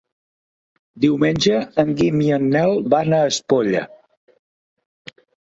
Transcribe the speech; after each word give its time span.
Diumenge 1.03 1.59
en 1.83 1.91
Guim 1.99 2.23
i 2.29 2.31
en 2.39 2.47
Nel 2.57 2.75
van 2.95 3.15
a 3.19 3.21
Espolla. 3.35 3.85